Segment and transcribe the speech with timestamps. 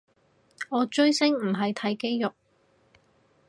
[0.69, 2.33] 我追星唔係睇肌肉